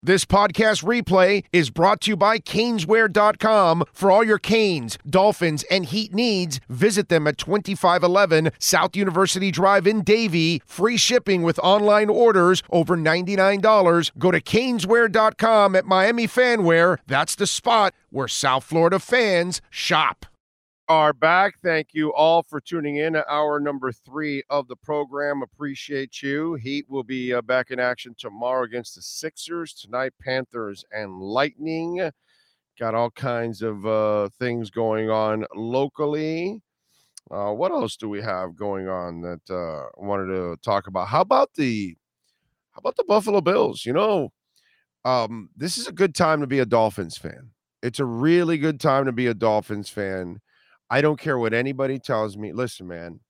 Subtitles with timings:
[0.00, 3.82] This podcast replay is brought to you by Caneswear.com.
[3.92, 9.88] For all your Canes, Dolphins, and Heat needs, visit them at 2511 South University Drive
[9.88, 10.62] in Davie.
[10.64, 14.12] Free shipping with online orders over $99.
[14.18, 16.98] Go to Caneswear.com at Miami Fanwear.
[17.08, 20.26] That's the spot where South Florida fans shop
[20.88, 21.60] are back.
[21.62, 25.42] Thank you all for tuning in to hour number three of the program.
[25.42, 26.54] Appreciate you.
[26.54, 29.74] Heat will be uh, back in action tomorrow against the Sixers.
[29.74, 32.10] Tonight, Panthers and Lightning.
[32.78, 36.62] Got all kinds of uh, things going on locally.
[37.30, 41.08] Uh, what else do we have going on that uh, I wanted to talk about?
[41.08, 41.96] How about the
[42.70, 43.84] how about the Buffalo Bills?
[43.84, 44.32] You know,
[45.04, 47.50] um, this is a good time to be a Dolphins fan.
[47.82, 50.40] It's a really good time to be a Dolphins fan
[50.90, 52.52] I don't care what anybody tells me.
[52.52, 53.20] Listen, man,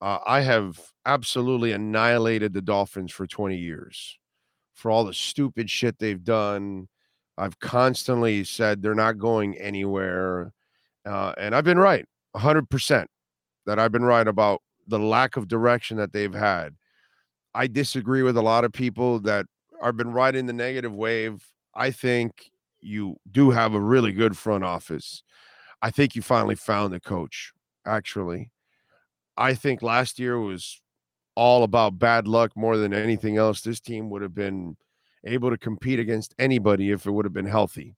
[0.00, 4.18] uh, I have absolutely annihilated the Dolphins for 20 years
[4.74, 6.88] for all the stupid shit they've done.
[7.36, 10.52] I've constantly said they're not going anywhere.
[11.04, 13.06] Uh, and I've been right 100%
[13.66, 16.74] that I've been right about the lack of direction that they've had.
[17.54, 19.46] I disagree with a lot of people that
[19.82, 21.44] have been riding the negative wave.
[21.74, 25.22] I think you do have a really good front office.
[25.82, 27.52] I think you finally found the coach,
[27.86, 28.50] actually.
[29.36, 30.80] I think last year was
[31.34, 33.62] all about bad luck more than anything else.
[33.62, 34.76] This team would have been
[35.24, 37.96] able to compete against anybody if it would have been healthy.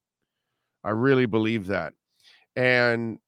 [0.85, 1.95] I really believe that.
[2.55, 3.19] And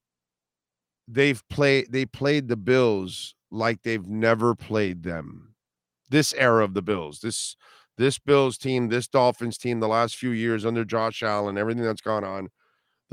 [1.08, 5.54] they've played they played the Bills like they've never played them.
[6.10, 7.56] This era of the Bills, this
[7.96, 12.00] this Bills team, this Dolphins team the last few years under Josh Allen, everything that's
[12.00, 12.50] gone on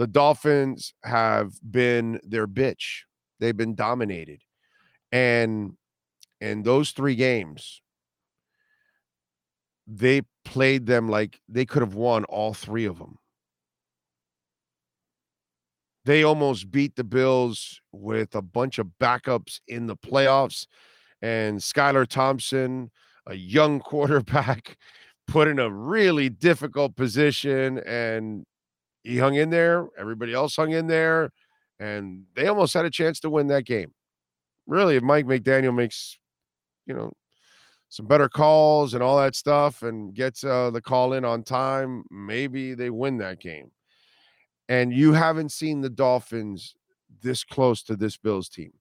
[0.01, 3.01] the Dolphins have been their bitch.
[3.39, 4.41] They've been dominated.
[5.11, 5.73] And
[6.39, 7.83] in those three games,
[9.85, 13.19] they played them like they could have won all three of them.
[16.05, 20.65] They almost beat the Bills with a bunch of backups in the playoffs.
[21.21, 22.89] And Skylar Thompson,
[23.27, 24.79] a young quarterback,
[25.27, 28.47] put in a really difficult position and
[29.03, 29.87] he hung in there.
[29.97, 31.31] Everybody else hung in there,
[31.79, 33.93] and they almost had a chance to win that game.
[34.67, 36.17] Really, if Mike McDaniel makes,
[36.85, 37.11] you know,
[37.89, 42.03] some better calls and all that stuff, and gets uh, the call in on time,
[42.09, 43.71] maybe they win that game.
[44.69, 46.75] And you haven't seen the Dolphins
[47.21, 48.71] this close to this Bills team.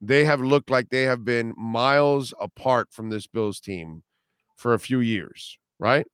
[0.00, 4.02] They have looked like they have been miles apart from this Bills team
[4.56, 6.06] for a few years, right?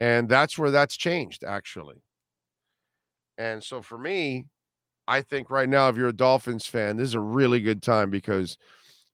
[0.00, 2.02] And that's where that's changed, actually.
[3.38, 4.46] And so for me,
[5.08, 8.10] I think right now, if you're a Dolphins fan, this is a really good time
[8.10, 8.56] because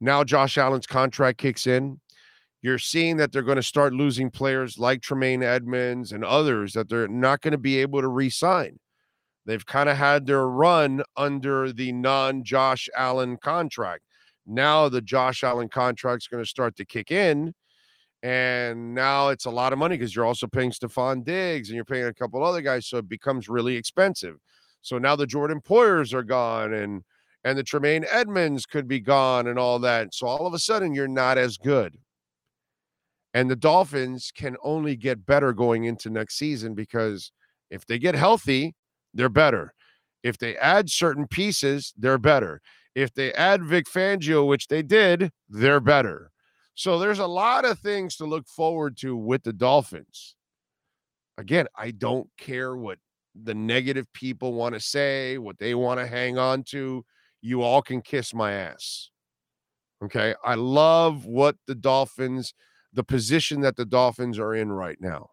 [0.00, 2.00] now Josh Allen's contract kicks in.
[2.62, 6.88] You're seeing that they're going to start losing players like Tremaine Edmunds and others that
[6.88, 8.78] they're not going to be able to re sign.
[9.44, 14.04] They've kind of had their run under the non Josh Allen contract.
[14.46, 17.54] Now the Josh Allen contract is going to start to kick in.
[18.22, 21.84] And now it's a lot of money because you're also paying Stefon Diggs and you're
[21.84, 22.86] paying a couple other guys.
[22.86, 24.36] So it becomes really expensive.
[24.80, 27.02] So now the Jordan Poyers are gone and
[27.44, 30.14] and the Tremaine Edmunds could be gone and all that.
[30.14, 31.96] So all of a sudden you're not as good.
[33.34, 37.32] And the Dolphins can only get better going into next season because
[37.70, 38.74] if they get healthy,
[39.14, 39.74] they're better.
[40.22, 42.60] If they add certain pieces, they're better.
[42.94, 46.31] If they add Vic Fangio, which they did, they're better.
[46.74, 50.36] So there's a lot of things to look forward to with the Dolphins.
[51.38, 52.98] Again, I don't care what
[53.34, 57.04] the negative people want to say, what they want to hang on to.
[57.40, 59.10] You all can kiss my ass.
[60.04, 60.34] Okay.
[60.44, 62.54] I love what the Dolphins,
[62.92, 65.30] the position that the Dolphins are in right now.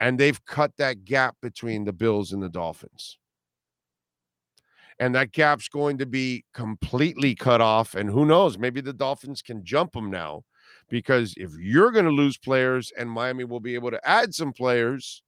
[0.00, 3.18] And they've cut that gap between the Bills and the Dolphins
[4.98, 7.94] and that gap's going to be completely cut off.
[7.94, 8.58] And who knows?
[8.58, 10.42] Maybe the Dolphins can jump them now
[10.88, 14.52] because if you're going to lose players and Miami will be able to add some
[14.52, 15.22] players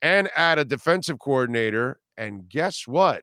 [0.00, 3.22] and add a defensive coordinator, and guess what?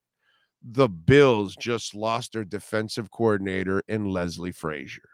[0.64, 5.10] The Bills just lost their defensive coordinator in Leslie Frazier.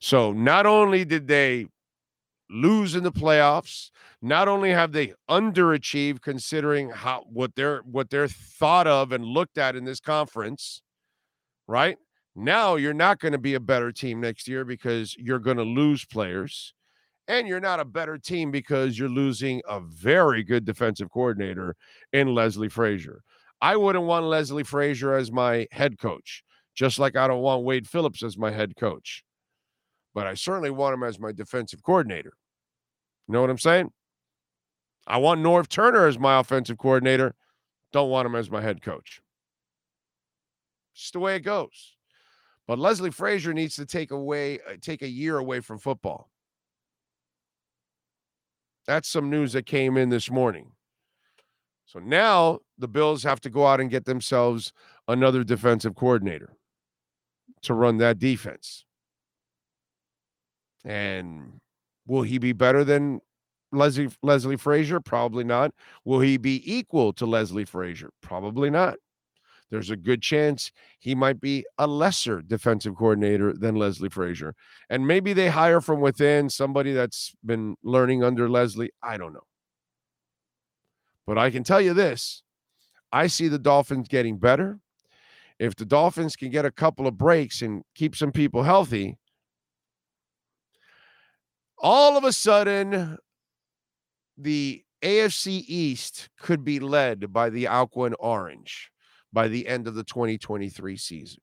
[0.00, 1.66] So not only did they
[2.50, 3.90] lose in the playoffs.
[4.20, 9.58] Not only have they underachieved considering how what they're what they're thought of and looked
[9.58, 10.82] at in this conference,
[11.66, 11.98] right?
[12.34, 15.64] Now you're not going to be a better team next year because you're going to
[15.64, 16.74] lose players.
[17.26, 21.76] And you're not a better team because you're losing a very good defensive coordinator
[22.14, 23.22] in Leslie Frazier.
[23.60, 26.42] I wouldn't want Leslie Frazier as my head coach,
[26.74, 29.24] just like I don't want Wade Phillips as my head coach.
[30.18, 32.32] But I certainly want him as my defensive coordinator.
[33.28, 33.92] You know what I'm saying?
[35.06, 37.36] I want Norv Turner as my offensive coordinator.
[37.92, 39.20] Don't want him as my head coach.
[40.92, 41.94] Just the way it goes.
[42.66, 46.28] But Leslie Frazier needs to take away uh, take a year away from football.
[48.88, 50.72] That's some news that came in this morning.
[51.86, 54.72] So now the Bills have to go out and get themselves
[55.06, 56.56] another defensive coordinator
[57.62, 58.84] to run that defense.
[60.84, 61.60] And
[62.06, 63.20] will he be better than
[63.72, 65.00] Leslie Leslie Frazier?
[65.00, 65.72] Probably not.
[66.04, 68.10] Will he be equal to Leslie Frazier?
[68.22, 68.96] Probably not.
[69.70, 74.54] There's a good chance he might be a lesser defensive coordinator than Leslie Frazier.
[74.88, 78.90] And maybe they hire from within somebody that's been learning under Leslie.
[79.02, 79.44] I don't know.
[81.26, 82.42] But I can tell you this
[83.12, 84.80] I see the Dolphins getting better.
[85.58, 89.18] If the Dolphins can get a couple of breaks and keep some people healthy,
[91.80, 93.18] all of a sudden,
[94.36, 98.90] the AFC East could be led by the Aqua and Orange
[99.32, 101.40] by the end of the 2023 season.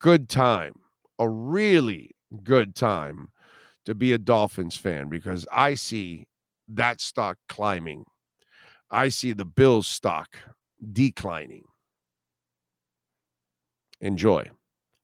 [0.00, 0.74] Good time,
[1.18, 2.10] a really
[2.42, 3.28] good time
[3.86, 6.26] to be a Dolphins fan because I see
[6.68, 8.04] that stock climbing.
[8.90, 10.36] I see the Bills stock
[10.92, 11.64] declining.
[14.00, 14.50] Enjoy.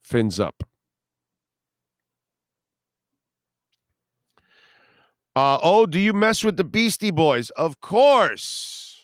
[0.05, 0.70] Fins up.
[5.37, 7.51] Uh, oh, do you mess with the Beastie Boys?
[7.51, 9.03] Of course.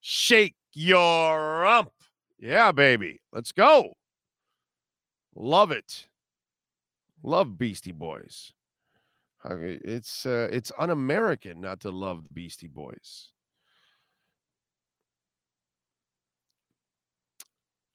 [0.00, 1.92] Shake your rump.
[2.38, 3.20] Yeah, baby.
[3.32, 3.94] Let's go.
[5.34, 6.06] Love it.
[7.22, 8.52] Love Beastie Boys.
[9.46, 13.30] It's uh, it's un-American not to love the Beastie Boys.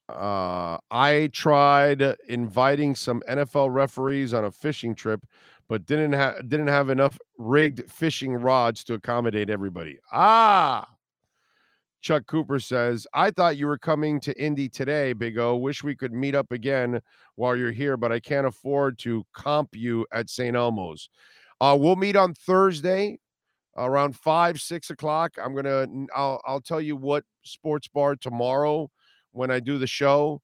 [0.08, 5.24] Uh, I tried inviting some NFL referees on a fishing trip
[5.70, 9.98] but didn't have didn't have enough rigged fishing rods to accommodate everybody.
[10.12, 10.86] Ah.
[12.02, 15.56] Chuck Cooper says, I thought you were coming to Indy today, Big O.
[15.56, 17.00] Wish we could meet up again
[17.36, 20.56] while you're here, but I can't afford to comp you at St.
[20.56, 21.10] Elmo's.
[21.60, 23.18] Uh, we'll meet on Thursday
[23.76, 25.34] around five, six o'clock.
[25.40, 25.86] I'm gonna
[26.16, 28.90] I'll I'll tell you what sports bar tomorrow
[29.30, 30.42] when I do the show.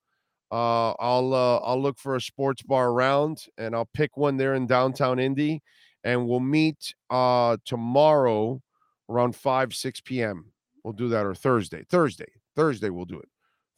[0.50, 4.54] Uh, I'll uh, I'll look for a sports bar around, and I'll pick one there
[4.54, 5.62] in downtown Indy,
[6.04, 8.62] and we'll meet uh, tomorrow
[9.08, 10.52] around five six p.m.
[10.84, 11.84] We'll do that or Thursday.
[11.90, 12.31] Thursday.
[12.54, 13.28] Thursday we'll do it.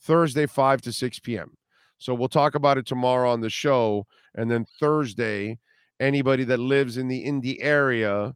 [0.02, 1.56] Thursday five to six p.m.
[1.96, 5.58] So we'll talk about it tomorrow on the show, and then Thursday,
[6.00, 8.34] anybody that lives in the Indy area,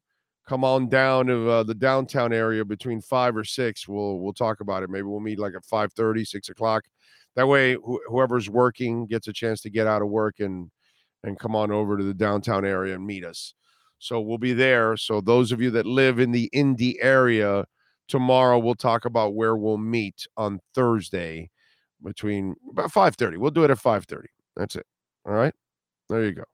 [0.49, 3.87] come on down to uh, the downtown area between five or six.
[3.87, 4.88] We'll we'll talk about it.
[4.90, 6.85] Maybe we'll meet like at 5 30, 6 o'clock
[7.37, 10.70] that way wh- whoever's working gets a chance to get out of work and
[11.25, 13.55] and come on over to the downtown area and meet us.
[13.99, 14.96] So we'll be there.
[14.96, 17.64] So those of you that live in the indy area
[18.08, 21.49] tomorrow we'll talk about where we'll meet on thursday
[22.02, 24.25] between about 5.30 we'll do it at 5.30
[24.56, 24.85] that's it.
[25.25, 25.55] All right?
[26.11, 26.44] There you go.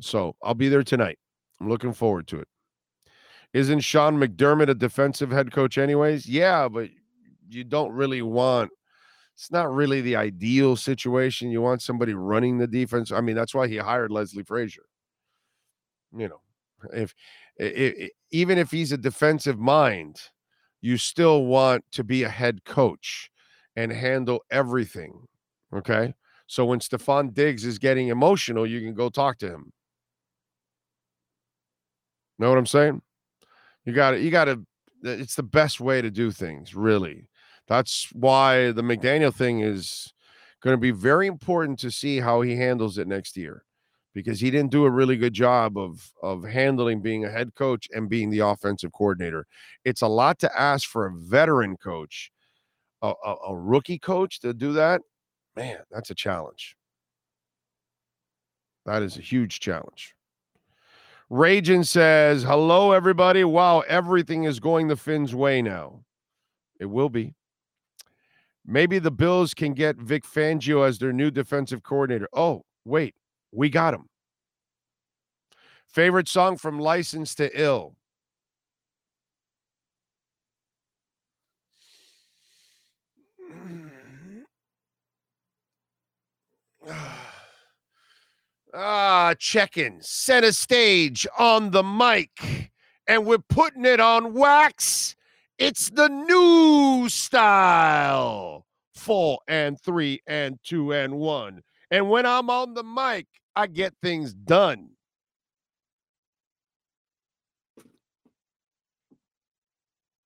[0.00, 1.18] So i'll be there tonight.
[1.60, 2.48] I'm looking forward to it.
[3.52, 6.26] Isn't sean mcdermott a defensive head coach anyways?
[6.26, 6.90] Yeah but
[7.48, 8.70] you don't really want
[9.34, 11.50] it's not really the ideal situation.
[11.50, 13.10] You want somebody running the defense.
[13.12, 14.84] I mean, that's why he hired Leslie Frazier.
[16.16, 16.40] You know,
[16.92, 17.14] if,
[17.56, 20.20] if even if he's a defensive mind,
[20.80, 23.30] you still want to be a head coach
[23.76, 25.26] and handle everything.
[25.74, 26.14] Okay.
[26.46, 29.72] So when Stefon Diggs is getting emotional, you can go talk to him.
[32.38, 33.00] Know what I'm saying?
[33.86, 34.66] You got to, you got to,
[35.02, 37.28] it's the best way to do things, really.
[37.68, 40.12] That's why the McDaniel thing is
[40.62, 43.64] going to be very important to see how he handles it next year
[44.14, 47.88] because he didn't do a really good job of of handling being a head coach
[47.92, 49.46] and being the offensive coordinator.
[49.84, 52.30] It's a lot to ask for a veteran coach,
[53.00, 55.00] a, a, a rookie coach to do that.
[55.56, 56.76] Man, that's a challenge.
[58.86, 60.14] That is a huge challenge.
[61.30, 63.44] Ragin says, Hello, everybody.
[63.44, 66.04] Wow, everything is going the Fins' way now.
[66.78, 67.34] It will be.
[68.64, 72.28] Maybe the Bills can get Vic Fangio as their new defensive coordinator.
[72.32, 73.14] Oh, wait,
[73.50, 74.06] we got him.
[75.88, 77.96] Favorite song from License to Ill.
[88.74, 92.70] Ah, check-in, center stage on the mic,
[93.06, 95.14] and we're putting it on wax
[95.62, 98.66] it's the new style.
[98.96, 101.62] Four and three and two and one.
[101.90, 104.90] And when I'm on the mic, I get things done.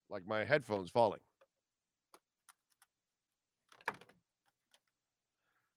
[0.08, 1.20] Like my headphones falling.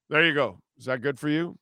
[0.09, 0.59] There you go.
[0.77, 1.57] Is that good for you?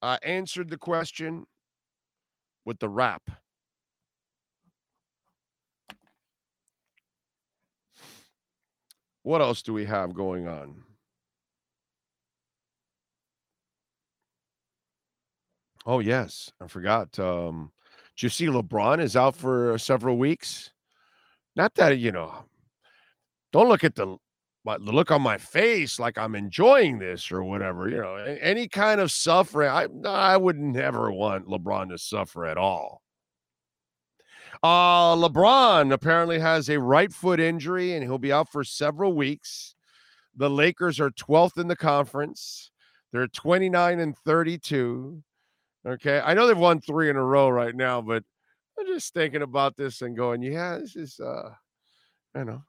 [0.00, 1.46] I answered the question
[2.66, 3.22] with the rap.
[9.22, 10.82] What else do we have going on?
[15.86, 17.18] Oh yes, I forgot.
[17.18, 17.72] Um,
[18.16, 20.72] did you see LeBron is out for several weeks?
[21.54, 22.44] Not that you know.
[23.52, 24.16] Don't look at the
[24.66, 27.88] the look on my face like I'm enjoying this or whatever.
[27.88, 29.70] You know, any kind of suffering.
[29.70, 33.02] I I would never want LeBron to suffer at all.
[34.62, 39.74] Uh, LeBron apparently has a right foot injury and he'll be out for several weeks.
[40.34, 42.70] The Lakers are 12th in the conference.
[43.12, 45.22] They're 29 and 32.
[45.86, 46.20] Okay.
[46.24, 48.24] I know they've won three in a row right now, but
[48.78, 51.50] I'm just thinking about this and going, yeah, this is, uh,
[52.34, 52.62] you know,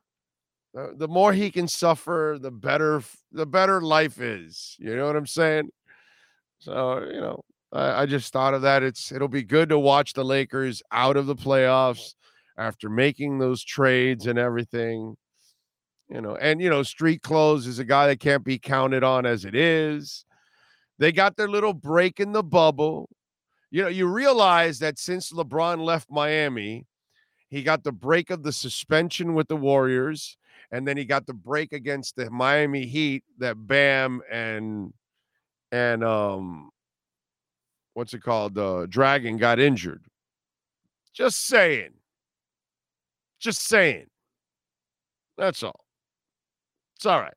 [0.73, 4.75] the, the more he can suffer, the better, the better life is.
[4.79, 5.69] You know what I'm saying?
[6.59, 8.83] So, you know, I, I just thought of that.
[8.83, 12.13] It's it'll be good to watch the Lakers out of the playoffs
[12.57, 15.15] after making those trades and everything.
[16.09, 19.25] You know, and you know, street clothes is a guy that can't be counted on
[19.25, 20.25] as it is.
[20.99, 23.09] They got their little break in the bubble.
[23.69, 26.85] You know, you realize that since LeBron left Miami,
[27.49, 30.37] he got the break of the suspension with the Warriors,
[30.71, 34.93] and then he got the break against the Miami Heat that Bam and
[35.71, 36.69] and um
[37.93, 38.57] what's it called?
[38.57, 40.05] Uh, Dragon got injured.
[41.13, 41.93] Just saying.
[43.39, 44.05] Just saying.
[45.35, 45.83] That's all.
[46.95, 47.33] It's all right.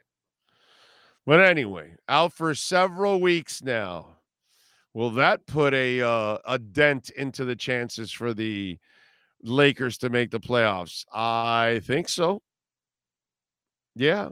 [1.26, 4.16] But anyway, out for several weeks now.
[4.92, 8.78] Will that put a uh, a dent into the chances for the
[9.42, 11.04] Lakers to make the playoffs?
[11.12, 12.42] I think so.
[13.94, 14.30] Yeah,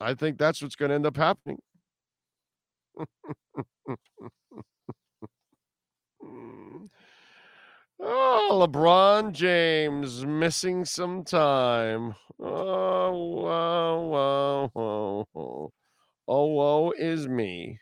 [0.00, 1.58] I think that's what's going to end up happening.
[8.02, 12.14] Oh, LeBron James missing some time.
[12.38, 14.70] Oh, wow, wow,
[15.34, 15.70] wow.
[16.26, 17.78] Oh, woe is me.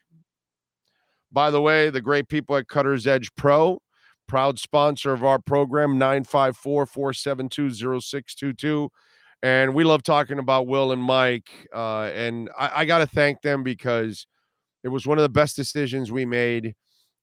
[1.31, 3.81] By the way, the great people at Cutter's Edge Pro,
[4.28, 8.90] proud sponsor of our program, 954 472 0622.
[9.42, 11.50] And we love talking about Will and Mike.
[11.75, 14.26] Uh, and I, I got to thank them because
[14.85, 16.75] it was one of the best decisions we made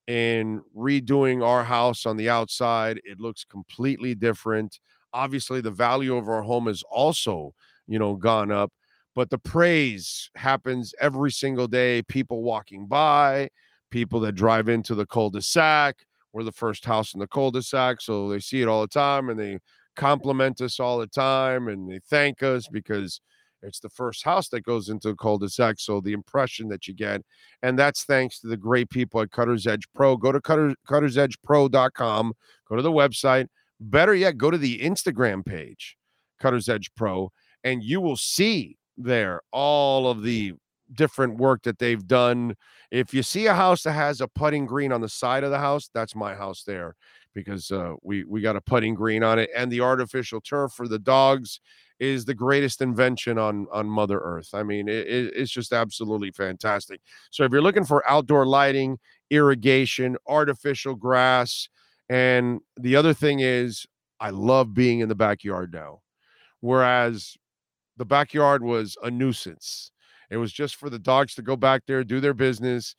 [0.07, 2.99] in redoing our house on the outside.
[3.03, 4.79] It looks completely different.
[5.13, 7.53] Obviously, the value of our home has also,
[7.87, 8.71] you know, gone up,
[9.13, 12.01] but the praise happens every single day.
[12.03, 13.49] People walking by,
[13.91, 15.95] people that drive into the cul-de-sac.
[16.35, 19.39] We're the first house in the cul-de-sac, so they see it all the time and
[19.39, 19.57] they
[19.95, 23.21] compliment us all the time and they thank us because
[23.61, 25.75] it's the first house that goes into a cul-de-sac.
[25.79, 27.21] So the impression that you get,
[27.63, 30.17] and that's thanks to the great people at Cutter's Edge Pro.
[30.17, 32.33] Go to Cutter, cuttersedgepro.com,
[32.67, 33.47] go to the website.
[33.79, 35.95] Better yet, go to the Instagram page,
[36.41, 37.31] Cutter's Edge Pro,
[37.63, 40.53] and you will see there all of the
[40.93, 42.55] different work that they've done.
[42.91, 45.59] If you see a house that has a putting green on the side of the
[45.59, 46.95] house, that's my house there
[47.33, 50.87] because uh, we we got a putting green on it and the artificial turf for
[50.87, 51.59] the dogs
[51.99, 54.49] is the greatest invention on on Mother Earth.
[54.53, 57.01] I mean, it, it's just absolutely fantastic.
[57.31, 58.97] So if you're looking for outdoor lighting,
[59.29, 61.69] irrigation, artificial grass,
[62.09, 63.85] and the other thing is,
[64.19, 66.01] I love being in the backyard now,
[66.61, 67.37] whereas
[67.97, 69.91] the backyard was a nuisance.
[70.29, 72.95] It was just for the dogs to go back there, do their business.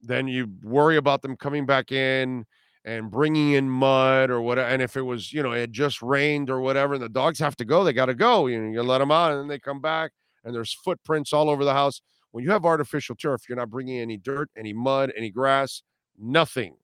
[0.00, 2.44] Then you worry about them coming back in
[2.84, 4.68] and bringing in mud or whatever.
[4.68, 7.56] And if it was, you know, it just rained or whatever, and the dogs have
[7.56, 8.46] to go, they got to go.
[8.46, 10.12] You know, you let them out and then they come back
[10.44, 12.00] and there's footprints all over the house.
[12.30, 15.82] When you have artificial turf, you're not bringing any dirt, any mud, any grass,
[16.18, 16.76] nothing.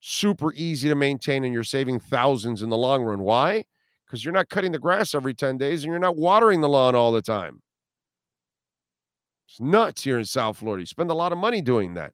[0.00, 3.20] Super easy to maintain and you're saving thousands in the long run.
[3.20, 3.64] Why?
[4.06, 6.94] Because you're not cutting the grass every 10 days and you're not watering the lawn
[6.94, 7.62] all the time.
[9.48, 10.82] It's nuts here in South Florida.
[10.82, 12.12] You spend a lot of money doing that.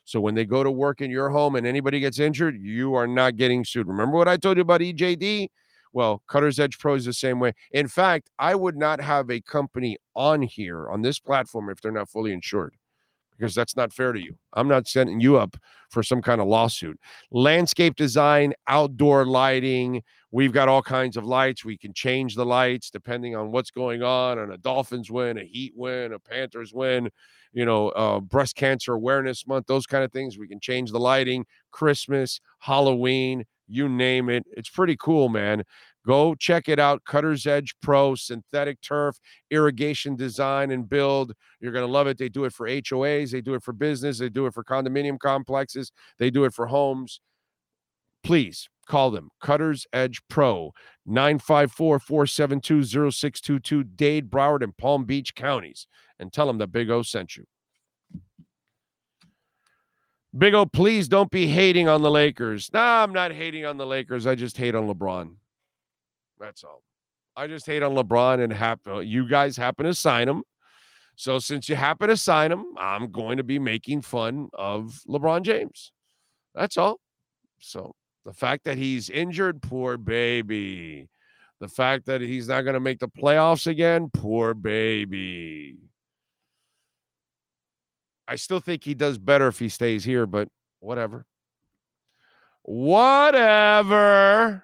[0.03, 3.07] So when they go to work in your home and anybody gets injured, you are
[3.07, 3.87] not getting sued.
[3.87, 5.49] Remember what I told you about EJD?
[5.91, 7.53] Well, Cutter's Edge Pro is the same way.
[7.71, 11.91] In fact, I would not have a company on here on this platform if they're
[11.91, 12.75] not fully insured
[13.39, 14.37] because that's not fair to you.
[14.53, 15.55] I'm not setting you up
[15.89, 16.99] for some kind of lawsuit.
[17.31, 20.03] Landscape design, outdoor lighting.
[20.31, 21.63] We've got all kinds of lights.
[21.63, 24.39] We can change the lights depending on what's going on.
[24.39, 27.09] And a Dolphins win, a Heat win, a Panthers win,
[27.53, 30.37] you know, uh, breast cancer awareness month, those kind of things.
[30.37, 34.45] We can change the lighting, Christmas, Halloween, you name it.
[34.51, 35.63] It's pretty cool, man.
[36.05, 37.03] Go check it out.
[37.05, 39.19] Cutter's Edge Pro, synthetic turf,
[39.51, 41.33] irrigation design and build.
[41.59, 42.17] You're going to love it.
[42.17, 45.19] They do it for HOAs, they do it for business, they do it for condominium
[45.19, 47.19] complexes, they do it for homes.
[48.23, 50.73] Please call them Cutter's Edge Pro,
[51.05, 55.85] 954 472 0622, Dade, Broward, and Palm Beach counties,
[56.17, 57.45] and tell them that Big O sent you.
[60.39, 62.71] Big O, please don't be hating on the Lakers.
[62.73, 64.25] No, I'm not hating on the Lakers.
[64.25, 65.35] I just hate on LeBron.
[66.39, 66.81] That's all.
[67.35, 68.93] I just hate on LeBron and happen.
[68.93, 70.43] Uh, you guys happen to sign him.
[71.17, 75.41] So since you happen to sign him, I'm going to be making fun of LeBron
[75.41, 75.91] James.
[76.55, 77.01] That's all.
[77.59, 77.93] So
[78.23, 81.09] the fact that he's injured, poor baby.
[81.59, 85.88] The fact that he's not going to make the playoffs again, poor baby.
[88.29, 90.49] I still think he does better if he stays here, but
[90.81, 91.25] whatever.
[92.61, 94.63] Whatever.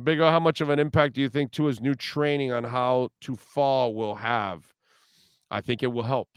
[0.00, 3.08] Big O, how much of an impact do you think Tua's new training on how
[3.22, 4.62] to fall will have?
[5.50, 6.28] I think it will help.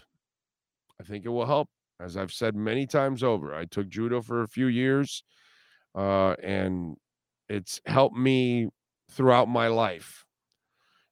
[1.00, 1.70] I think it will help.
[2.00, 5.24] As I've said many times over, I took judo for a few years,
[5.94, 6.96] uh, and
[7.48, 8.70] it's helped me
[9.12, 10.26] throughout my life.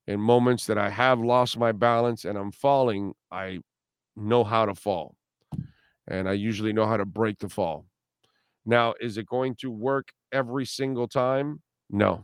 [0.10, 3.60] In moments that I have lost my balance and I'm falling, I
[4.16, 5.16] know how to fall,
[6.08, 7.86] and I usually know how to break the fall.
[8.66, 11.62] Now, is it going to work every single time?
[11.92, 12.24] No,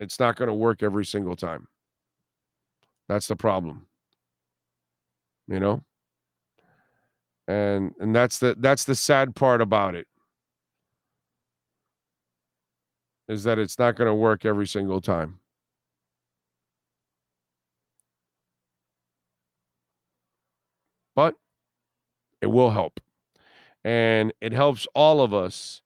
[0.00, 1.68] it's not going to work every single time.
[3.10, 3.86] That's the problem.
[5.48, 5.84] You know?
[7.46, 10.06] And and that's the that's the sad part about it.
[13.28, 15.40] Is that it's not going to work every single time.
[21.16, 21.34] But
[22.40, 23.00] it will help.
[23.84, 25.82] And it helps all of us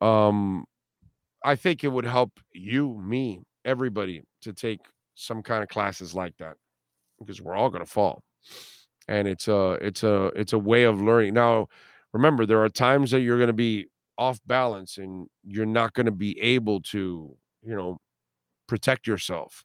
[0.00, 0.64] um
[1.44, 4.80] I think it would help you, me, everybody to take
[5.14, 6.56] some kind of classes like that
[7.18, 8.22] because we're all going to fall.
[9.08, 11.34] And it's a it's a it's a way of learning.
[11.34, 11.68] Now,
[12.12, 16.06] remember there are times that you're going to be off balance and you're not going
[16.06, 17.98] to be able to, you know,
[18.68, 19.64] protect yourself.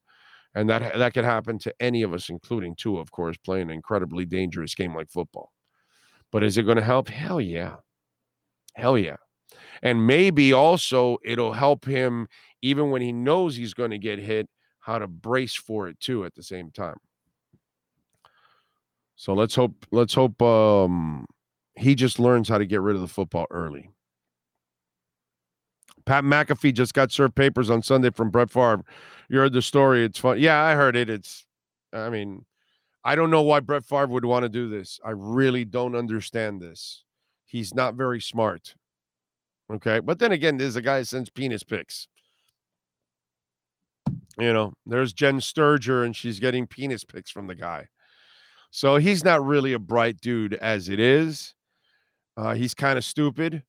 [0.55, 3.71] And that that could happen to any of us including Tua of course playing an
[3.71, 5.51] incredibly dangerous game like football.
[6.31, 7.09] But is it going to help?
[7.09, 7.75] Hell yeah.
[8.75, 9.17] Hell yeah.
[9.81, 12.27] And maybe also it'll help him
[12.61, 14.47] even when he knows he's going to get hit,
[14.79, 16.97] how to brace for it too at the same time.
[19.15, 21.25] So let's hope let's hope um
[21.75, 23.89] he just learns how to get rid of the football early.
[26.05, 28.83] Pat McAfee just got served papers on Sunday from Brett Favre.
[29.29, 30.05] You heard the story.
[30.05, 30.39] It's fun.
[30.39, 31.09] Yeah, I heard it.
[31.09, 31.45] It's,
[31.91, 32.45] I mean,
[33.03, 34.99] I don't know why Brett Favre would want to do this.
[35.03, 37.03] I really don't understand this.
[37.45, 38.75] He's not very smart.
[39.71, 39.99] Okay.
[39.99, 42.07] But then again, there's a guy that sends penis pics.
[44.39, 47.87] You know, there's Jenn Sterger and she's getting penis pics from the guy.
[48.71, 51.53] So he's not really a bright dude as it is.
[52.35, 53.61] Uh, he's kind of stupid.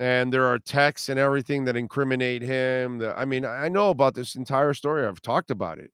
[0.00, 2.98] And there are texts and everything that incriminate him.
[2.98, 5.06] The, I mean, I know about this entire story.
[5.06, 5.92] I've talked about it.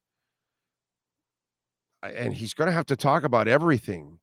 [2.02, 4.20] And he's going to have to talk about everything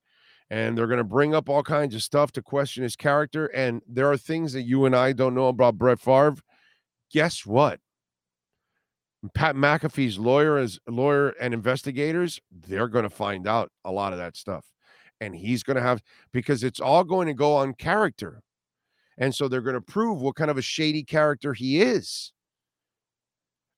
[0.53, 3.47] and they're going to bring up all kinds of stuff to question his character.
[3.47, 6.35] And there are things that you and I don't know about Brett Favre.
[7.11, 7.79] Guess what?
[9.33, 14.19] Pat McAfee's lawyer as lawyer and investigators, they're going to find out a lot of
[14.19, 14.63] that stuff.
[15.19, 18.43] And he's going to have because it's all going to go on character.
[19.17, 22.31] And so they're going to prove what kind of a shady character he is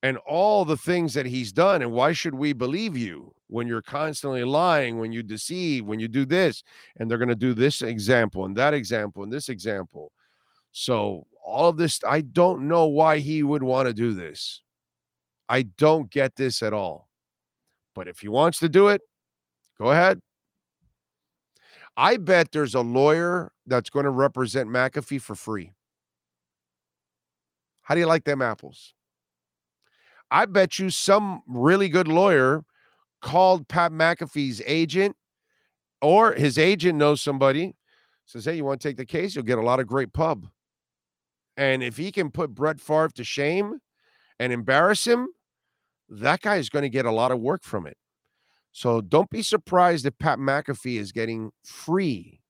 [0.06, 1.82] and all the things that he's done.
[1.82, 6.08] And why should we believe you when you're constantly lying, when you deceive, when you
[6.08, 6.64] do this?
[6.98, 10.12] And they're going to do this example and that example and this example.
[10.72, 14.62] So, all of this, I don't know why he would want to do this.
[15.48, 17.08] I don't get this at all.
[17.94, 19.02] But if he wants to do it,
[19.80, 20.20] go ahead.
[21.98, 25.72] I bet there's a lawyer that's going to represent McAfee for free.
[27.84, 28.94] How do you like them apples?
[30.32, 32.66] I bet you some really good lawyer
[33.22, 35.16] called Pat McAfee's agent
[36.02, 37.76] or his agent knows somebody,
[38.26, 39.36] says, Hey, you want to take the case?
[39.36, 40.48] You'll get a lot of great pub.
[41.58, 43.80] And if he can put Brett Favre to shame
[44.40, 45.30] and embarrass him,
[46.10, 47.98] that guy is going to get a lot of work from it.
[48.76, 52.42] So don't be surprised if Pat McAfee is getting free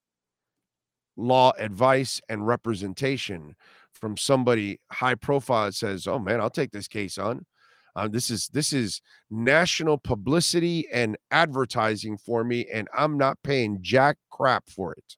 [1.15, 3.55] law advice and representation
[3.93, 7.45] from somebody high profile that says, "Oh man, I'll take this case on."
[7.95, 13.83] Uh, this is this is national publicity and advertising for me, and I'm not paying
[13.83, 15.17] jack crap for it.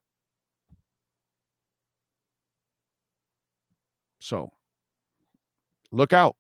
[4.20, 4.52] So
[5.90, 6.36] look out.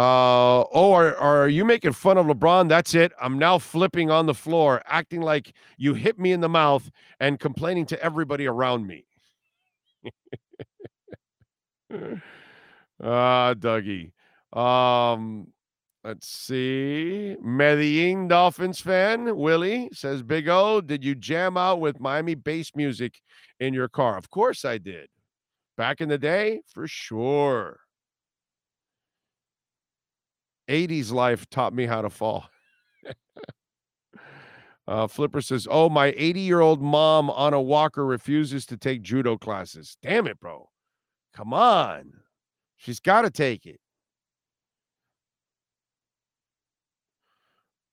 [0.00, 2.70] Uh, oh, are, are you making fun of LeBron?
[2.70, 3.12] That's it.
[3.20, 7.38] I'm now flipping on the floor, acting like you hit me in the mouth and
[7.38, 9.04] complaining to everybody around me.
[13.02, 14.12] Ah, Dougie.
[14.52, 15.48] Um,
[16.04, 17.36] let's see.
[17.42, 23.20] Medellin Dolphins fan Willie says, "Big O, did you jam out with Miami bass music
[23.58, 25.08] in your car?" Of course I did.
[25.78, 27.80] Back in the day, for sure.
[30.70, 32.46] 80s life taught me how to fall.
[34.86, 39.02] uh, Flipper says, Oh, my 80 year old mom on a walker refuses to take
[39.02, 39.96] judo classes.
[40.02, 40.68] Damn it, bro.
[41.34, 42.12] Come on.
[42.76, 43.80] She's got to take it.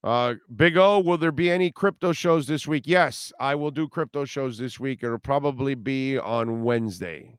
[0.03, 2.83] Uh, Big O, will there be any crypto shows this week?
[2.85, 5.03] Yes, I will do crypto shows this week.
[5.03, 7.37] It'll probably be on Wednesday.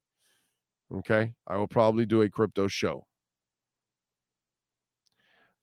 [0.95, 1.33] Okay.
[1.47, 3.08] I will probably do a crypto show.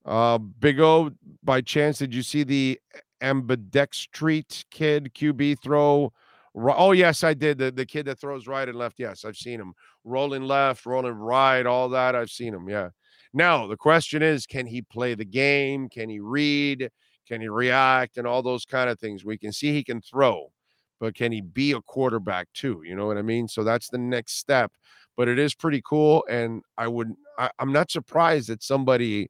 [0.05, 1.11] Uh, Big O,
[1.43, 2.79] by chance, did you see the
[3.21, 6.13] ambidextrous kid QB throw?
[6.55, 7.57] Oh, yes, I did.
[7.57, 8.95] The, the kid that throws right and left.
[8.97, 12.15] Yes, I've seen him rolling left, rolling right, all that.
[12.15, 12.69] I've seen him.
[12.69, 12.89] Yeah.
[13.33, 15.89] Now, the question is can he play the game?
[15.89, 16.89] Can he read?
[17.27, 18.17] Can he react?
[18.17, 19.25] And all those kind of things.
[19.25, 20.51] We can see he can throw,
[20.99, 22.81] but can he be a quarterback too?
[22.85, 23.47] You know what I mean?
[23.47, 24.71] So that's the next step.
[25.17, 26.23] But it is pretty cool.
[26.29, 29.29] And I would, I, I'm not surprised that somebody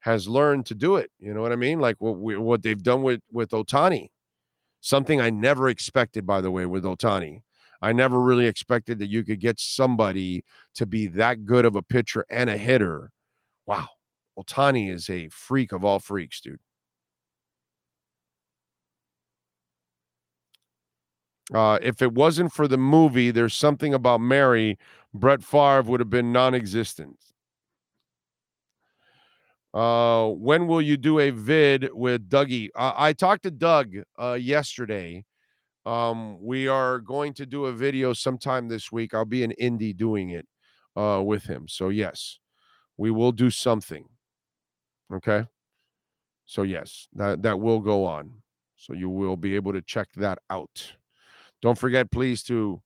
[0.00, 1.10] has learned to do it.
[1.18, 1.80] You know what I mean?
[1.80, 4.10] Like what we, what they've done with with Ohtani,
[4.80, 7.42] Something I never expected, by the way, with Ohtani,
[7.82, 10.42] I never really expected that you could get somebody
[10.74, 13.10] to be that good of a pitcher and a hitter.
[13.66, 13.88] Wow.
[14.38, 16.60] Ohtani is a freak of all freaks, dude.
[21.52, 24.78] Uh, if it wasn't for the movie, there's something about Mary,
[25.12, 27.18] Brett Favre would have been non existent.
[29.72, 32.70] Uh, when will you do a vid with Dougie?
[32.74, 35.24] Uh, I talked to Doug uh, yesterday.
[35.86, 39.14] Um, we are going to do a video sometime this week.
[39.14, 40.46] I'll be in Indy doing it
[40.96, 41.68] uh, with him.
[41.68, 42.38] So yes,
[42.96, 44.06] we will do something.
[45.12, 45.46] Okay.
[46.46, 48.32] So yes, that that will go on.
[48.76, 50.94] So you will be able to check that out.
[51.62, 52.82] Don't forget, please, to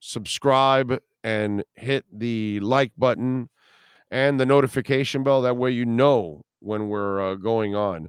[0.00, 3.48] subscribe and hit the like button
[4.10, 5.42] and the notification bell.
[5.42, 8.08] That way, you know when we're uh, going on.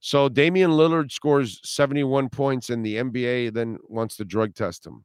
[0.00, 5.04] So Damian Lillard scores 71 points in the NBA, then wants to drug test him.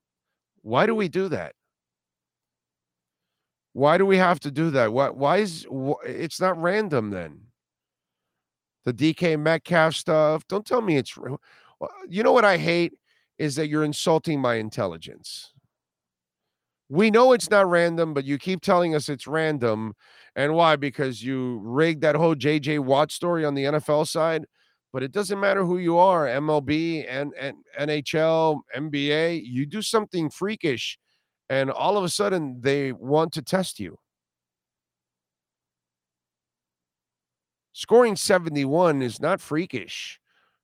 [0.62, 1.54] Why do we do that?
[3.74, 4.92] Why do we have to do that?
[4.92, 5.10] Why?
[5.10, 5.66] Why is
[6.06, 7.40] it's not random then?
[8.84, 10.46] The DK Metcalf stuff.
[10.48, 11.16] Don't tell me it's.
[12.10, 12.94] You know what I hate
[13.38, 15.54] is that you're insulting my intelligence.
[16.90, 19.94] We know it's not random, but you keep telling us it's random.
[20.36, 20.76] And why?
[20.76, 24.46] Because you rigged that whole JJ Watt story on the NFL side.
[24.94, 30.30] But it doesn't matter who you are MLB and, and NHL, NBA, you do something
[30.30, 31.00] freakish,
[31.50, 33.98] and all of a sudden they want to test you.
[37.72, 40.20] Scoring 71 is not freakish.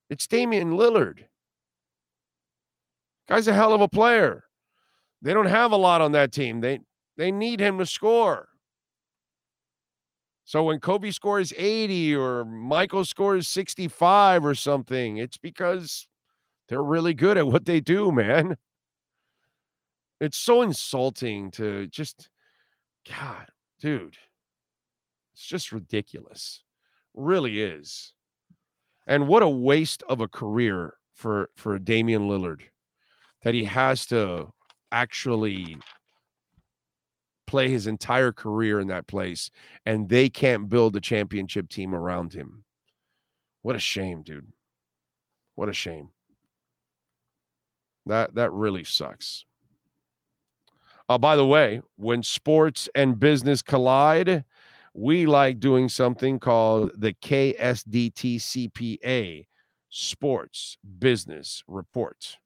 [0.09, 1.19] It's Damian Lillard.
[3.29, 4.43] Guy's a hell of a player.
[5.21, 6.61] They don't have a lot on that team.
[6.61, 6.79] They
[7.17, 8.47] they need him to score.
[10.47, 16.07] So when Kobe scores 80 or Michael scores 65 or something, it's because
[16.69, 18.55] they're really good at what they do, man.
[20.21, 22.29] It's so insulting to just
[23.09, 23.47] God,
[23.81, 24.15] dude.
[25.33, 26.63] It's just ridiculous.
[27.13, 28.13] Really is.
[29.05, 32.61] And what a waste of a career for for Damian Lillard
[33.43, 34.53] that he has to
[34.93, 35.77] actually
[37.47, 39.49] play his entire career in that place
[39.85, 42.63] and they can't build a championship team around him.
[43.63, 44.51] What a shame, dude.
[45.55, 46.09] What a shame.
[48.05, 49.45] That that really sucks.
[51.09, 54.43] Uh, by the way, when sports and business collide,
[54.93, 59.45] we like doing something called the KSDT CPA.
[59.89, 62.37] Sports Business Report.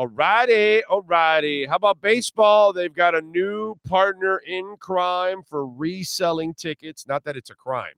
[0.00, 1.68] Alrighty, alrighty.
[1.68, 2.72] How about baseball?
[2.72, 7.06] They've got a new partner in crime for reselling tickets.
[7.06, 7.92] Not that it's a crime,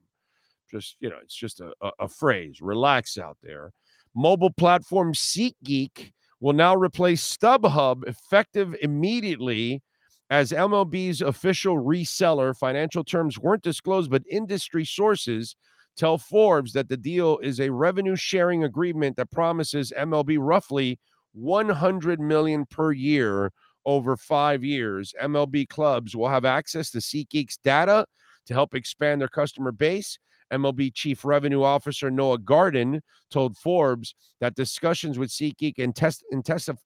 [0.68, 2.60] just you know, it's just a, a, a phrase.
[2.60, 3.72] Relax out there.
[4.16, 6.10] Mobile platform SeatGeek
[6.40, 9.80] will now replace StubHub effective immediately
[10.28, 12.56] as MLB's official reseller.
[12.56, 15.54] Financial terms weren't disclosed, but industry sources
[15.96, 20.98] tell Forbes that the deal is a revenue sharing agreement that promises MLB roughly
[21.32, 23.52] 100 million per year
[23.84, 25.14] over 5 years.
[25.20, 28.06] MLB clubs will have access to SeatGeek's data
[28.46, 30.18] to help expand their customer base.
[30.52, 35.78] MLB Chief Revenue Officer Noah Garden told Forbes that discussions with SeatGeek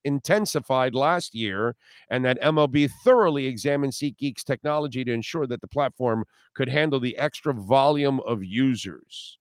[0.05, 1.75] intensified last year
[2.09, 7.19] and that MLB thoroughly examined SeatGeek's technology to ensure that the platform could handle the
[7.19, 9.39] extra volume of users.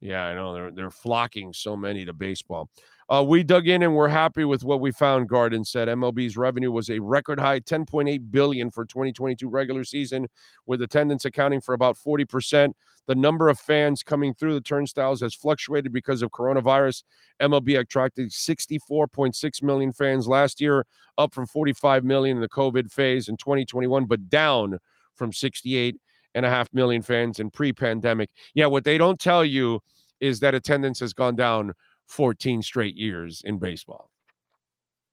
[0.00, 2.68] Yeah, I know they're they're flocking so many to baseball.
[3.08, 5.28] Uh, we dug in and we're happy with what we found.
[5.28, 10.26] Garden said MLB's revenue was a record high 10.8 billion for 2022 regular season,
[10.66, 12.76] with attendance accounting for about 40 percent.
[13.06, 17.04] The number of fans coming through the turnstiles has fluctuated because of coronavirus.
[17.40, 20.84] MLB attracted 64.6 million fans last year,
[21.16, 24.78] up from 45 million in the COVID phase in 2021, but down
[25.14, 25.96] from 68
[26.36, 28.30] and a half million fans in pre-pandemic.
[28.54, 29.80] Yeah, what they don't tell you
[30.20, 31.72] is that attendance has gone down
[32.06, 34.10] 14 straight years in baseball.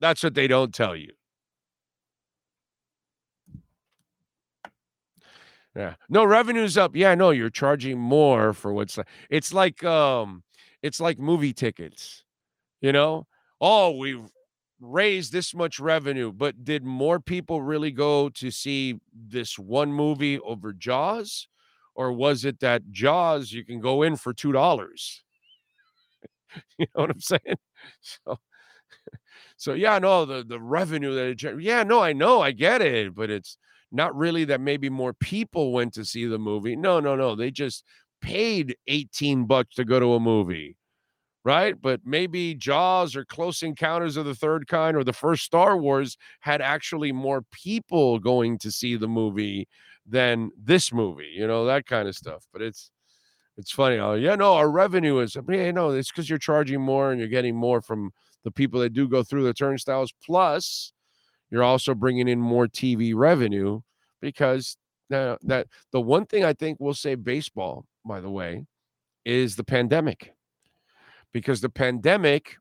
[0.02, 1.12] That's what they don't tell you.
[5.76, 5.96] Yeah.
[6.10, 6.96] No, revenue's up.
[6.96, 10.44] Yeah, no, you're charging more for what's it's like um
[10.84, 12.24] it's like movie tickets.
[12.82, 13.28] You know?
[13.62, 14.30] Oh, we've
[14.84, 20.40] raised this much revenue, but did more people really go to see this one movie
[20.40, 21.48] over Jaws?
[21.96, 25.24] Or was it that Jaws you can go in for two dollars?
[26.78, 27.58] you know what I'm saying?
[28.02, 28.40] So
[29.58, 33.16] so yeah, no, the the revenue that it yeah, no, I know, I get it,
[33.16, 33.58] but it's
[33.92, 36.76] not really that maybe more people went to see the movie.
[36.76, 37.36] No, no, no.
[37.36, 37.84] They just
[38.22, 40.78] paid 18 bucks to go to a movie.
[41.46, 41.76] Right.
[41.80, 46.18] But maybe Jaws or Close Encounters of the Third Kind or the first Star Wars
[46.40, 49.68] had actually more people going to see the movie
[50.06, 52.46] than this movie, you know, that kind of stuff.
[52.54, 52.92] But it's,
[53.58, 53.98] it's funny.
[53.98, 57.30] Oh, yeah, no, our revenue is, yeah, no, it's because you're charging more and you're
[57.30, 58.12] getting more from
[58.44, 60.14] the people that do go through the turnstiles.
[60.26, 60.92] Plus,
[61.50, 63.82] you're also bringing in more TV revenue
[64.22, 64.78] because
[65.10, 68.66] now that the one thing I think we'll save baseball, by the way,
[69.26, 70.34] is the pandemic.
[71.34, 72.58] Because the pandemic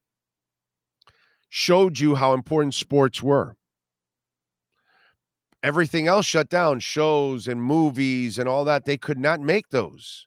[1.49, 3.57] showed you how important sports were.
[5.63, 8.85] Everything else shut down, shows and movies and all that.
[8.85, 10.27] They could not make those.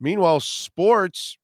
[0.00, 1.38] Meanwhile, sports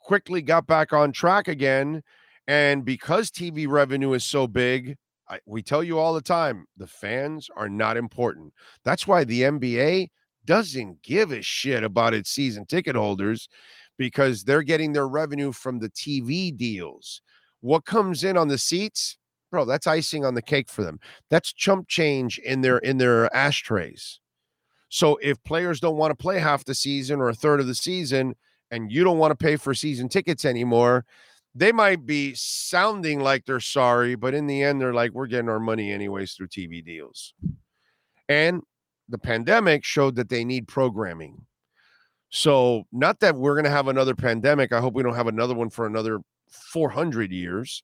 [0.00, 2.02] quickly got back on track again
[2.46, 4.96] and because TV revenue is so big,
[5.28, 8.52] I, we tell you all the time the fans are not important.
[8.84, 10.08] That's why the NBA
[10.44, 13.48] doesn't give a shit about its season ticket holders
[13.98, 17.20] because they're getting their revenue from the TV deals.
[17.60, 19.18] What comes in on the seats,
[19.50, 21.00] bro, that's icing on the cake for them.
[21.30, 24.20] That's chump change in their in their ashtrays.
[24.88, 27.74] So if players don't want to play half the season or a third of the
[27.74, 28.34] season
[28.70, 31.04] and you don't want to pay for season tickets anymore,
[31.54, 35.48] they might be sounding like they're sorry, but in the end, they're like, we're getting
[35.48, 37.34] our money anyways through TV deals.
[38.28, 38.62] And
[39.08, 41.46] the pandemic showed that they need programming.
[42.36, 44.70] So, not that we're going to have another pandemic.
[44.70, 46.20] I hope we don't have another one for another
[46.50, 47.82] 400 years.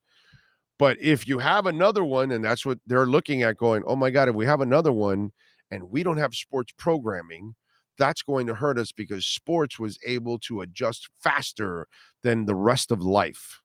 [0.78, 4.10] But if you have another one, and that's what they're looking at going, oh my
[4.10, 5.32] God, if we have another one
[5.70, 7.54] and we don't have sports programming,
[7.96, 11.86] that's going to hurt us because sports was able to adjust faster
[12.22, 13.62] than the rest of life.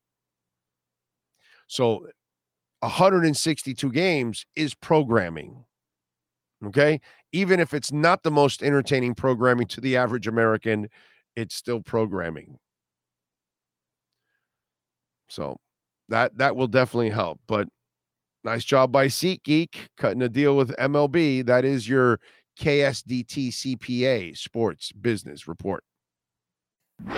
[1.67, 2.07] So
[2.79, 5.65] 162 games is programming.
[6.65, 7.01] Okay.
[7.37, 10.89] Even if it's not the most entertaining programming to the average American,
[11.35, 12.57] it's still programming.
[15.29, 15.57] So
[16.09, 17.39] that that will definitely help.
[17.47, 17.67] But
[18.43, 21.45] nice job by SeatGeek cutting a deal with MLB.
[21.45, 22.19] That is your
[22.59, 25.83] KSDT CPA Sports Business Report.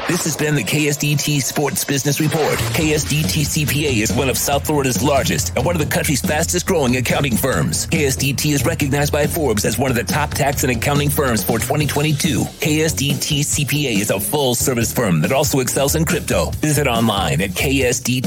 [0.10, 2.58] This has been the KSDT Sports Business Report.
[2.74, 6.98] KSDT CPA is one of South Florida's largest and one of the country's fastest growing
[6.98, 7.88] accounting firms.
[7.88, 11.60] KSDT is recognized by Forbes as one of the top tax and accounting firms for
[11.60, 12.42] 2022.
[12.42, 16.50] KSDT CPA is a full service firm that also excels in crypto.
[16.58, 18.26] Visit online at ksdtcpa.com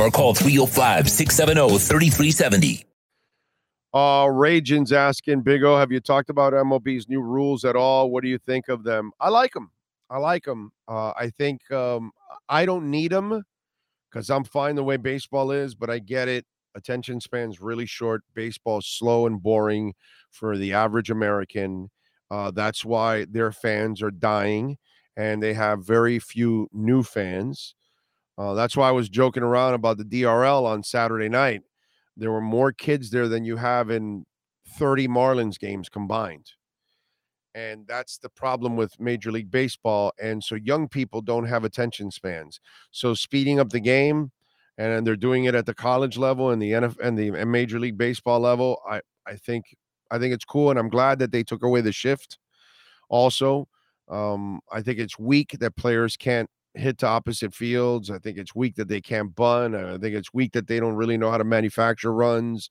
[0.00, 2.86] or call 305 670 3370.
[3.92, 8.10] Uh, Ragin's asking, Big O, have you talked about MLB's new rules at all?
[8.10, 9.12] What do you think of them?
[9.20, 9.70] I like them.
[10.14, 10.70] I like them.
[10.86, 12.12] Uh, I think um,
[12.48, 13.42] I don't need them
[14.08, 16.46] because I'm fine the way baseball is, but I get it.
[16.76, 18.22] Attention span's really short.
[18.32, 19.92] Baseball's slow and boring
[20.30, 21.90] for the average American.
[22.30, 24.76] Uh, that's why their fans are dying,
[25.16, 27.74] and they have very few new fans.
[28.38, 31.62] Uh, that's why I was joking around about the DRL on Saturday night.
[32.16, 34.26] There were more kids there than you have in
[34.78, 36.52] 30 Marlins games combined.
[37.54, 40.12] And that's the problem with Major League Baseball.
[40.20, 42.58] And so young people don't have attention spans.
[42.90, 44.32] So speeding up the game,
[44.76, 47.96] and they're doing it at the college level and the NFL and the Major League
[47.96, 48.80] Baseball level.
[48.88, 49.76] I I think
[50.10, 52.38] I think it's cool, and I'm glad that they took away the shift.
[53.08, 53.68] Also,
[54.08, 58.10] um, I think it's weak that players can't hit to opposite fields.
[58.10, 59.76] I think it's weak that they can't bunt.
[59.76, 62.70] I think it's weak that they don't really know how to manufacture runs.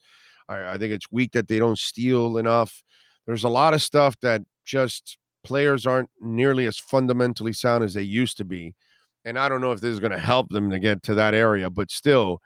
[0.50, 2.84] I, I think it's weak that they don't steal enough.
[3.26, 8.02] There's a lot of stuff that just players aren't nearly as fundamentally sound as they
[8.02, 8.74] used to be.
[9.26, 11.34] And I don't know if this is going to help them to get to that
[11.34, 12.42] area, but still,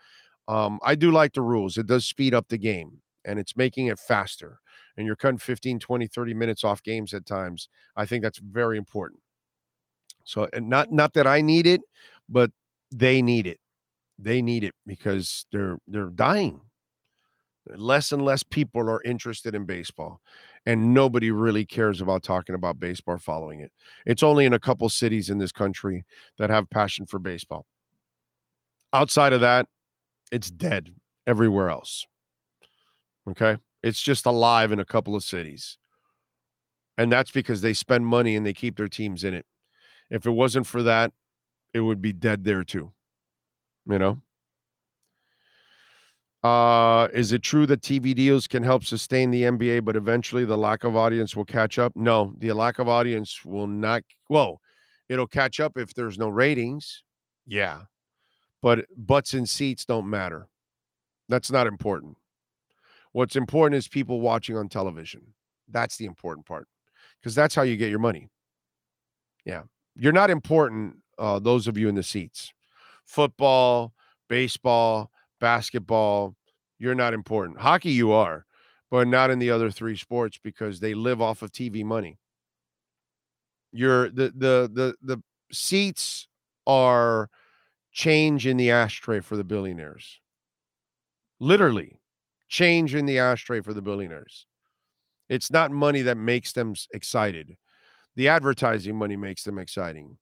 [0.47, 1.77] um, I do like the rules.
[1.77, 4.59] It does speed up the game and it's making it faster.
[4.95, 7.69] And you're cutting 15, 20, 30 minutes off games at times.
[7.95, 9.21] I think that's very important.
[10.23, 11.81] So, and not not that I need it,
[12.27, 12.51] but
[12.91, 13.59] they need it.
[14.19, 16.61] They need it because they're they're dying.
[17.75, 20.21] Less and less people are interested in baseball
[20.67, 23.71] and nobody really cares about talking about baseball following it.
[24.05, 26.03] It's only in a couple cities in this country
[26.37, 27.65] that have passion for baseball.
[28.91, 29.67] Outside of that,
[30.29, 30.93] it's dead
[31.25, 32.05] everywhere else.
[33.29, 33.55] Okay?
[33.81, 35.77] It's just alive in a couple of cities.
[36.97, 39.45] And that's because they spend money and they keep their teams in it.
[40.09, 41.13] If it wasn't for that,
[41.73, 42.91] it would be dead there too.
[43.89, 44.21] You know?
[46.43, 50.57] Uh, is it true that TV deals can help sustain the NBA, but eventually the
[50.57, 51.93] lack of audience will catch up?
[51.95, 54.03] No, the lack of audience will not.
[54.29, 54.61] Well,
[55.09, 57.03] it'll catch up if there's no ratings.
[57.47, 57.81] Yeah,
[58.61, 60.47] but butts and seats don't matter.
[61.27, 62.17] That's not important.
[63.13, 65.33] What's important is people watching on television.
[65.67, 66.67] That's the important part
[67.19, 68.29] because that's how you get your money.
[69.43, 69.63] Yeah,
[69.95, 70.97] you're not important.
[71.17, 72.53] Uh, those of you in the seats,
[73.05, 73.93] football,
[74.29, 76.35] baseball, basketball,
[76.79, 77.59] you're not important.
[77.59, 78.45] Hockey, you are,
[78.89, 82.17] but not in the other three sports because they live off of TV money.
[83.71, 85.21] You're the the the the
[85.51, 86.27] seats
[86.65, 87.29] are
[87.91, 90.19] change in the ashtray for the billionaires.
[91.39, 91.99] Literally,
[92.47, 94.45] change in the ashtray for the billionaires.
[95.29, 97.57] It's not money that makes them excited.
[98.15, 100.17] The advertising money makes them exciting.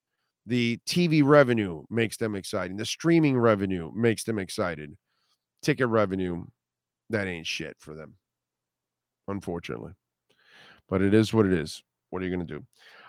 [0.46, 2.78] The TV revenue makes them exciting.
[2.78, 4.96] The streaming revenue makes them excited
[5.66, 6.46] ticket revenue,
[7.10, 8.16] that ain't shit for them,
[9.28, 9.94] unfortunately.
[10.88, 11.84] But it is what it is.
[12.12, 12.64] What are you to do?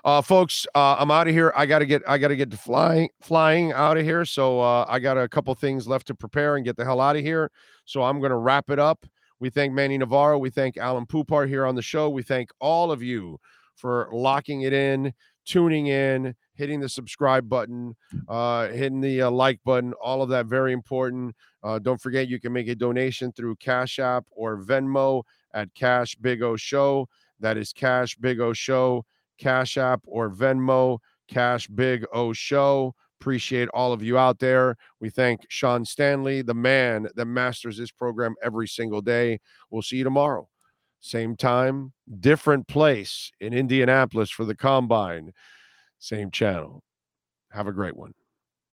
[0.05, 1.53] Uh, folks, uh, I'm out of here.
[1.55, 4.25] I got to get, I got to get to flying, flying out of here.
[4.25, 7.17] So uh, I got a couple things left to prepare and get the hell out
[7.17, 7.51] of here.
[7.85, 9.05] So I'm to wrap it up.
[9.39, 10.39] We thank Manny Navarro.
[10.39, 12.09] We thank Alain Poupart here on the show.
[12.09, 13.39] We thank all of you
[13.75, 15.13] for locking it in,
[15.45, 17.95] tuning in, hitting the subscribe button,
[18.29, 21.35] uh, hitting the uh, like button, all of that very important.
[21.63, 25.23] Uh, don't forget you can make a donation through Cash App or Venmo
[25.55, 27.09] at Cash Big O Show.
[27.41, 29.05] That is Cash Big O Show,
[29.39, 32.95] Cash App or Venmo, Cash Big O Show.
[33.21, 34.77] Appreciate all of you out there.
[35.01, 39.41] We thank Sean Stanley, the man that masters this program every single day.
[39.71, 40.49] We'll see you tomorrow.
[41.01, 45.33] Same time, different place in Indianapolis for the combine.
[45.99, 46.83] Same channel.
[47.53, 48.13] Have a great one.